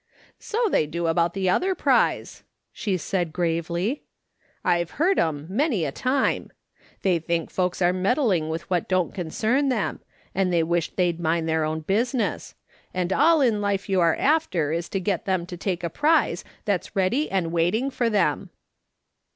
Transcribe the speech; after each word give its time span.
"So 0.49 0.67
they 0.67 0.87
do 0.87 1.05
about 1.05 1.35
the 1.35 1.47
other 1.47 1.75
prize," 1.75 2.41
she 2.73 2.97
said 2.97 3.31
gravely." 3.31 4.01
I've 4.65 4.89
heard 4.97 5.19
'em, 5.19 5.45
many 5.47 5.85
a 5.85 5.91
time. 5.91 6.51
They 7.03 7.19
think 7.19 7.51
folks 7.51 7.83
are 7.83 7.93
meddling 7.93 8.49
with 8.49 8.67
what 8.67 8.89
don't 8.89 9.13
concern 9.13 9.69
them, 9.69 9.99
and 10.33 10.51
they 10.51 10.63
wish 10.63 10.89
they'd 10.95 11.19
mind 11.19 11.47
their 11.47 11.63
own 11.65 11.81
business; 11.81 12.55
and 12.95 13.13
all 13.13 13.41
in 13.41 13.61
life 13.61 13.87
you 13.87 14.01
are 14.01 14.15
after 14.15 14.71
is 14.71 14.89
to 14.89 14.99
get 14.99 15.25
them 15.25 15.45
to 15.45 15.55
take 15.55 15.83
a 15.83 15.87
prize 15.91 16.43
that's 16.65 16.95
ready 16.95 17.29
and 17.29 17.51
waiting 17.51 17.91
for 17.91 18.09
them." 18.09 18.49